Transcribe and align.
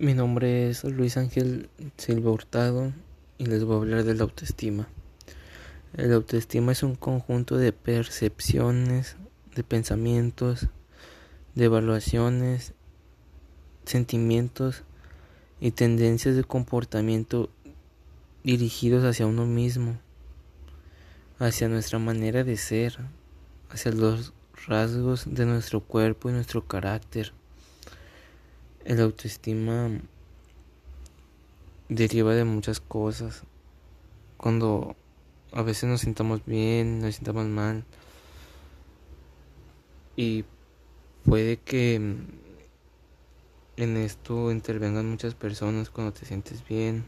Mi 0.00 0.14
nombre 0.14 0.70
es 0.70 0.84
Luis 0.84 1.16
Ángel 1.16 1.70
Silva 1.96 2.30
Hurtado 2.30 2.92
y 3.36 3.46
les 3.46 3.64
voy 3.64 3.74
a 3.74 3.78
hablar 3.78 4.04
de 4.04 4.14
la 4.14 4.22
autoestima. 4.22 4.86
La 5.92 6.14
autoestima 6.14 6.70
es 6.70 6.84
un 6.84 6.94
conjunto 6.94 7.56
de 7.56 7.72
percepciones, 7.72 9.16
de 9.56 9.64
pensamientos, 9.64 10.68
de 11.56 11.64
evaluaciones, 11.64 12.74
sentimientos 13.86 14.84
y 15.60 15.72
tendencias 15.72 16.36
de 16.36 16.44
comportamiento 16.44 17.50
dirigidos 18.44 19.02
hacia 19.02 19.26
uno 19.26 19.46
mismo, 19.46 19.98
hacia 21.40 21.68
nuestra 21.68 21.98
manera 21.98 22.44
de 22.44 22.56
ser, 22.56 22.98
hacia 23.68 23.90
los 23.90 24.32
rasgos 24.68 25.24
de 25.26 25.44
nuestro 25.44 25.80
cuerpo 25.80 26.30
y 26.30 26.34
nuestro 26.34 26.64
carácter. 26.68 27.32
El 28.84 29.00
autoestima 29.00 29.90
deriva 31.88 32.34
de 32.34 32.44
muchas 32.44 32.80
cosas. 32.80 33.42
Cuando 34.36 34.96
a 35.52 35.62
veces 35.62 35.88
nos 35.88 36.02
sintamos 36.02 36.44
bien, 36.44 37.00
nos 37.00 37.16
sintamos 37.16 37.46
mal. 37.46 37.84
Y 40.16 40.44
puede 41.24 41.58
que 41.58 41.96
en 43.76 43.96
esto 43.96 44.50
intervengan 44.50 45.08
muchas 45.08 45.34
personas 45.34 45.90
cuando 45.90 46.12
te 46.12 46.26
sientes 46.26 46.66
bien 46.66 47.06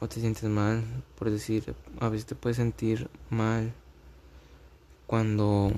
o 0.00 0.08
te 0.08 0.20
sientes 0.20 0.44
mal. 0.44 0.84
Por 1.16 1.30
decir, 1.30 1.74
a 2.00 2.08
veces 2.08 2.26
te 2.26 2.34
puedes 2.34 2.56
sentir 2.56 3.08
mal 3.30 3.72
cuando 5.06 5.72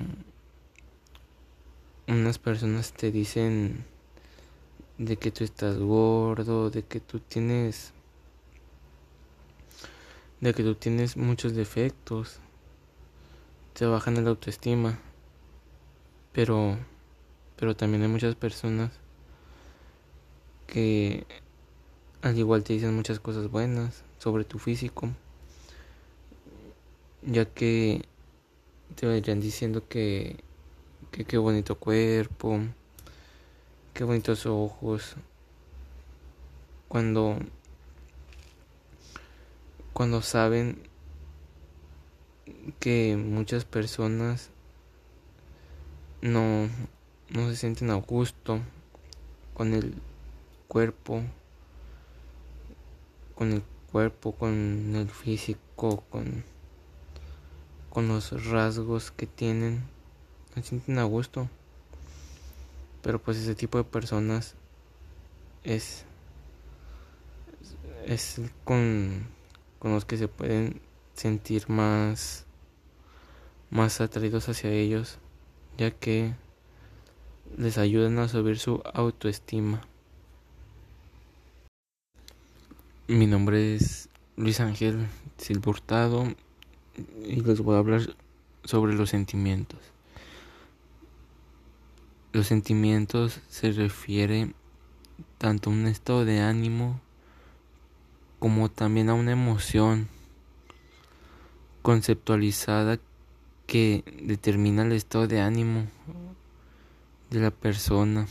unas 2.07 2.39
personas 2.39 2.93
te 2.93 3.11
dicen 3.11 3.85
de 5.01 5.17
que 5.17 5.31
tú 5.31 5.43
estás 5.43 5.79
gordo, 5.79 6.69
de 6.69 6.83
que 6.83 6.99
tú 6.99 7.19
tienes 7.19 7.91
de 10.41 10.53
que 10.53 10.63
tú 10.63 10.75
tienes 10.75 11.17
muchos 11.17 11.53
defectos. 11.53 12.39
Te 13.73 13.85
bajan 13.85 14.23
la 14.23 14.29
autoestima. 14.29 14.99
Pero 16.33 16.77
pero 17.57 17.75
también 17.75 18.03
hay 18.03 18.09
muchas 18.09 18.35
personas 18.35 18.91
que 20.67 21.25
al 22.21 22.37
igual 22.37 22.63
te 22.63 22.73
dicen 22.73 22.95
muchas 22.95 23.19
cosas 23.19 23.49
buenas 23.51 24.03
sobre 24.19 24.45
tu 24.45 24.57
físico, 24.59 25.09
ya 27.23 27.45
que 27.45 28.03
te 28.95 29.07
vayan 29.07 29.39
diciendo 29.39 29.87
que 29.87 30.37
que 31.11 31.25
qué 31.25 31.37
bonito 31.37 31.75
cuerpo, 31.75 32.59
Qué 33.93 34.05
bonitos 34.05 34.45
ojos. 34.45 35.15
Cuando 36.87 37.37
cuando 39.93 40.21
saben 40.21 40.81
que 42.79 43.17
muchas 43.17 43.65
personas 43.65 44.49
no 46.21 46.69
no 47.29 47.49
se 47.49 47.55
sienten 47.55 47.89
a 47.89 47.95
gusto 47.95 48.59
con 49.53 49.73
el 49.73 49.95
cuerpo 50.67 51.21
con 53.35 53.51
el 53.51 53.63
cuerpo, 53.91 54.31
con 54.31 54.95
el 54.95 55.09
físico, 55.09 56.03
con 56.09 56.45
con 57.89 58.07
los 58.07 58.45
rasgos 58.45 59.11
que 59.11 59.27
tienen, 59.27 59.83
no 60.55 60.63
se 60.63 60.69
sienten 60.69 60.97
a 60.97 61.03
gusto. 61.03 61.49
Pero 63.01 63.19
pues 63.19 63.37
ese 63.37 63.55
tipo 63.55 63.77
de 63.77 63.83
personas 63.83 64.55
es, 65.63 66.05
es 68.05 68.41
con, 68.63 69.27
con 69.79 69.93
los 69.93 70.05
que 70.05 70.17
se 70.17 70.27
pueden 70.27 70.81
sentir 71.15 71.69
más, 71.69 72.45
más 73.69 74.01
atraídos 74.01 74.49
hacia 74.49 74.71
ellos, 74.71 75.17
ya 75.77 75.91
que 75.91 76.33
les 77.57 77.77
ayudan 77.77 78.19
a 78.19 78.27
subir 78.27 78.59
su 78.59 78.81
autoestima. 78.93 79.81
Mi 83.07 83.27
nombre 83.27 83.75
es 83.75 84.09
Luis 84.37 84.59
Ángel 84.59 85.07
Silva 85.37 85.73
y 87.23 87.41
les 87.41 87.59
voy 87.59 87.75
a 87.75 87.79
hablar 87.79 88.15
sobre 88.63 88.93
los 88.93 89.09
sentimientos. 89.09 89.79
Los 92.33 92.47
sentimientos 92.47 93.41
se 93.49 93.73
refiere 93.73 94.53
tanto 95.37 95.69
a 95.69 95.73
un 95.73 95.85
estado 95.85 96.23
de 96.23 96.39
ánimo 96.39 97.01
como 98.39 98.69
también 98.69 99.09
a 99.09 99.13
una 99.13 99.33
emoción 99.33 100.07
conceptualizada 101.81 102.99
que 103.67 104.05
determina 104.23 104.83
el 104.83 104.93
estado 104.93 105.27
de 105.27 105.41
ánimo 105.41 105.87
de 107.29 107.39
la 107.41 107.51
persona, 107.51 108.27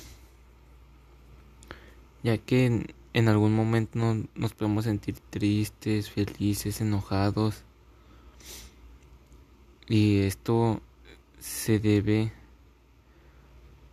ya 2.22 2.38
que 2.38 2.86
en, 3.12 3.28
algún 3.28 3.54
momento 3.54 3.98
nos 4.34 4.54
podemos 4.54 4.84
sentir 4.84 5.16
tristes, 5.30 6.10
felices, 6.10 6.80
enojados, 6.80 7.64
y 9.88 10.20
esto 10.20 10.80
se 11.38 11.78
debe 11.78 12.32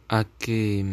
a 0.10 0.24
que 0.24 0.86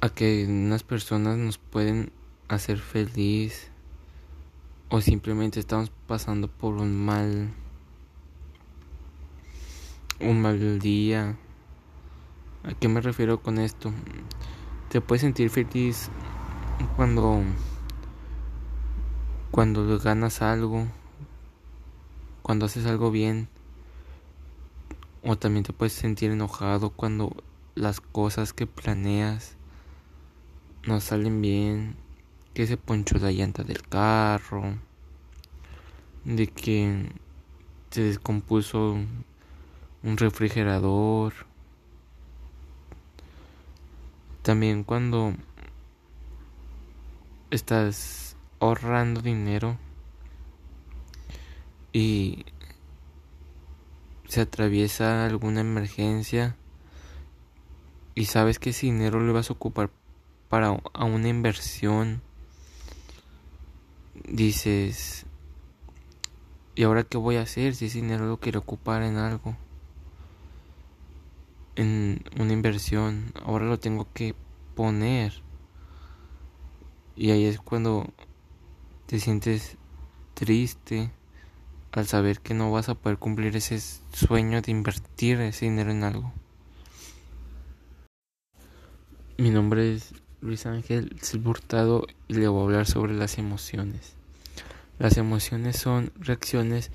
a 0.00 0.08
que 0.08 0.46
unas 0.46 0.82
personas 0.82 1.36
nos 1.38 1.58
pueden 1.58 2.12
hacer 2.48 2.78
feliz 2.78 3.70
o 4.88 5.00
simplemente 5.00 5.58
estamos 5.58 5.90
pasando 6.06 6.46
por 6.48 6.74
un 6.74 6.94
mal 6.94 7.52
un 10.20 10.40
mal 10.40 10.78
día. 10.78 11.36
¿A 12.62 12.72
qué 12.74 12.88
me 12.88 13.00
refiero 13.00 13.42
con 13.42 13.58
esto? 13.58 13.92
Te 14.90 15.00
puedes 15.00 15.22
sentir 15.22 15.50
feliz 15.50 16.08
cuando 16.96 17.42
cuando 19.50 19.98
ganas 19.98 20.42
algo, 20.42 20.86
cuando 22.42 22.66
haces 22.66 22.86
algo 22.86 23.10
bien 23.10 23.48
o 25.24 25.36
también 25.36 25.64
te 25.64 25.72
puedes 25.72 25.94
sentir 25.94 26.30
enojado 26.30 26.90
cuando 26.90 27.34
las 27.74 28.00
cosas 28.00 28.52
que 28.52 28.66
planeas 28.66 29.56
no 30.86 31.00
salen 31.00 31.40
bien, 31.40 31.96
que 32.52 32.66
se 32.66 32.76
ponchó 32.76 33.18
la 33.18 33.32
llanta 33.32 33.64
del 33.64 33.82
carro, 33.82 34.62
de 36.24 36.46
que 36.46 37.08
se 37.90 38.02
descompuso 38.02 38.98
un 40.02 40.16
refrigerador. 40.18 41.32
También 44.42 44.84
cuando 44.84 45.32
estás 47.50 48.36
ahorrando 48.60 49.22
dinero 49.22 49.78
y 51.94 52.44
se 54.34 54.40
atraviesa 54.40 55.26
alguna 55.26 55.60
emergencia 55.60 56.56
y 58.16 58.24
sabes 58.24 58.58
que 58.58 58.70
ese 58.70 58.86
dinero 58.86 59.20
lo 59.20 59.32
vas 59.32 59.48
a 59.48 59.52
ocupar 59.52 59.90
para 60.48 60.76
a 60.92 61.04
una 61.04 61.28
inversión, 61.28 62.20
dices, 64.28 65.26
¿y 66.74 66.82
ahora 66.82 67.04
qué 67.04 67.16
voy 67.16 67.36
a 67.36 67.42
hacer 67.42 67.76
si 67.76 67.84
ese 67.86 68.00
dinero 68.00 68.26
lo 68.26 68.40
quiero 68.40 68.58
ocupar 68.58 69.04
en 69.04 69.18
algo? 69.18 69.56
En 71.76 72.24
una 72.40 72.52
inversión, 72.52 73.32
ahora 73.44 73.66
lo 73.66 73.78
tengo 73.78 74.08
que 74.12 74.34
poner. 74.74 75.44
Y 77.14 77.30
ahí 77.30 77.44
es 77.44 77.60
cuando 77.60 78.12
te 79.06 79.20
sientes 79.20 79.76
triste 80.34 81.12
al 81.94 82.06
saber 82.08 82.40
que 82.40 82.54
no 82.54 82.72
vas 82.72 82.88
a 82.88 82.96
poder 82.96 83.18
cumplir 83.18 83.54
ese 83.54 83.78
sueño 84.12 84.60
de 84.60 84.72
invertir 84.72 85.40
ese 85.40 85.66
dinero 85.66 85.92
en 85.92 86.02
algo. 86.02 86.32
Mi 89.38 89.50
nombre 89.50 89.94
es 89.94 90.12
Luis 90.40 90.66
Ángel 90.66 91.16
Silburtado 91.22 92.08
y 92.26 92.34
le 92.34 92.48
voy 92.48 92.62
a 92.62 92.64
hablar 92.64 92.86
sobre 92.86 93.14
las 93.14 93.38
emociones. 93.38 94.14
Las 94.98 95.16
emociones 95.18 95.76
son 95.76 96.10
reacciones 96.18 96.90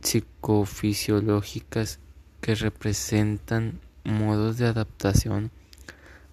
psicofisiológicas 0.00 1.98
que 2.40 2.54
representan 2.54 3.78
modos 4.04 4.56
de 4.56 4.66
adaptación 4.66 5.50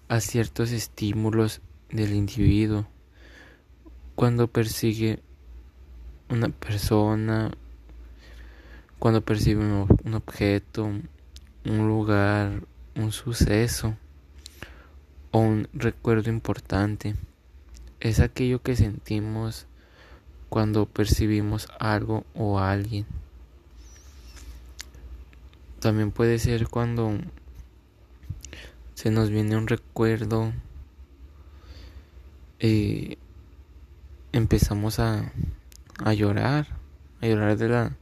a 0.08 0.20
ciertos 0.20 0.70
estímulos 0.70 1.60
del 1.90 2.14
individuo. 2.14 2.86
Cuando 4.14 4.48
persigue 4.48 5.20
una 6.30 6.48
persona, 6.48 7.52
cuando 9.02 9.20
percibe 9.20 9.64
un, 9.64 10.14
objeto, 10.14 10.84
un 10.84 11.88
lugar, 11.88 12.62
un 12.94 13.10
suceso 13.10 13.96
o 15.32 15.40
un 15.40 15.66
recuerdo 15.72 16.30
importante. 16.30 17.16
Es 17.98 18.20
aquello 18.20 18.62
que 18.62 18.76
sentimos 18.76 19.66
cuando 20.48 20.86
percibimos 20.86 21.66
algo 21.80 22.24
o 22.36 22.60
alguien. 22.60 23.04
También 25.80 26.12
puede 26.12 26.38
ser 26.38 26.68
cuando 26.68 27.18
se 28.94 29.10
nos 29.10 29.30
viene 29.30 29.56
un 29.56 29.66
recuerdo 29.66 30.52
y 32.60 33.18
empezamos 34.30 35.00
a, 35.00 35.32
a 36.04 36.14
llorar, 36.14 36.68
a 37.20 37.26
llorar 37.26 37.56
de 37.56 37.68
la, 37.68 37.96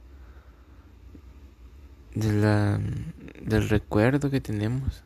de 2.15 2.33
la 2.33 2.79
del 3.41 3.69
recuerdo 3.69 4.29
que 4.29 4.41
tenemos. 4.41 5.03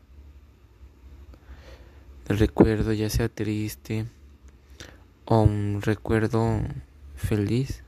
El 2.28 2.38
recuerdo 2.38 2.92
ya 2.92 3.08
sea 3.08 3.28
triste 3.28 4.06
o 5.24 5.42
un 5.42 5.80
recuerdo 5.82 6.60
feliz, 7.14 7.82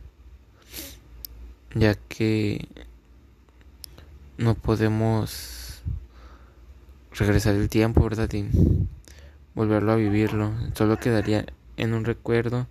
ya 1.74 1.94
que 1.94 2.68
no 4.36 4.54
podemos 4.54 5.82
regresar 7.12 7.56
el 7.56 7.68
tiempo, 7.68 8.02
¿verdad? 8.04 8.32
Y 8.32 8.48
volverlo 9.54 9.92
a 9.92 9.96
vivirlo. 9.96 10.52
Solo 10.74 10.98
quedaría 10.98 11.46
en 11.76 11.94
un 11.94 12.04
recuerdo 12.04 12.68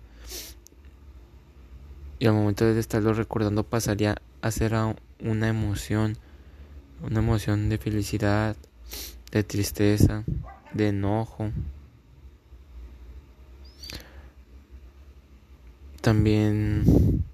y 2.18 2.26
al 2.26 2.34
momento 2.34 2.64
de 2.64 2.80
estarlo 2.80 3.14
recordando 3.14 3.62
pasaría 3.62 4.16
a 4.40 4.50
ser 4.50 4.74
una 5.20 5.48
emoción, 5.48 6.16
una 7.02 7.20
emoción 7.20 7.68
de 7.68 7.78
felicidad, 7.78 8.56
de 9.30 9.44
tristeza, 9.44 10.24
de 10.72 10.88
enojo. 10.88 11.50
También 16.00 17.24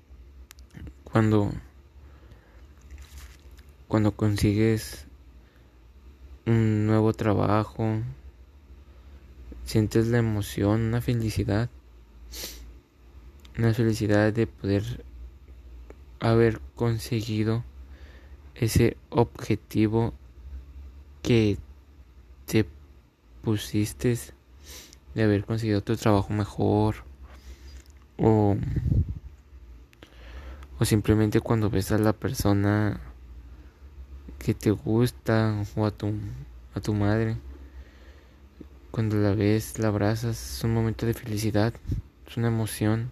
cuando 1.04 1.52
cuando 3.88 4.12
consigues 4.12 5.06
un 6.46 6.86
nuevo 6.86 7.12
trabajo, 7.12 8.00
sientes 9.64 10.08
la 10.08 10.18
emoción, 10.18 10.80
una 10.80 11.00
felicidad, 11.00 11.70
una 13.56 13.72
felicidad 13.72 14.32
de 14.32 14.46
poder 14.46 15.04
haber 16.18 16.60
conseguido 16.74 17.62
ese 18.54 18.96
objetivo 19.10 20.14
que 21.22 21.58
te 22.46 22.66
pusiste 23.42 24.16
de 25.14 25.22
haber 25.22 25.44
conseguido 25.44 25.82
tu 25.82 25.96
trabajo 25.96 26.32
mejor 26.32 26.96
o 28.18 28.56
o 30.78 30.84
simplemente 30.84 31.40
cuando 31.40 31.70
ves 31.70 31.92
a 31.92 31.98
la 31.98 32.12
persona 32.12 33.00
que 34.38 34.54
te 34.54 34.70
gusta 34.70 35.64
o 35.76 35.86
a 35.86 35.90
tu 35.90 36.12
a 36.74 36.80
tu 36.80 36.94
madre 36.94 37.36
cuando 38.94 39.16
la 39.16 39.34
ves, 39.34 39.80
la 39.80 39.88
abrazas, 39.88 40.58
es 40.58 40.62
un 40.62 40.72
momento 40.72 41.04
de 41.04 41.14
felicidad, 41.14 41.74
es 42.28 42.36
una 42.36 42.46
emoción. 42.46 43.10